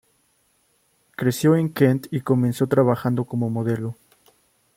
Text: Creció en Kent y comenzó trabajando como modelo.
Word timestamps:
Creció 1.15 1.55
en 1.55 1.71
Kent 1.71 2.07
y 2.09 2.21
comenzó 2.21 2.65
trabajando 2.65 3.25
como 3.25 3.51
modelo. 3.51 3.95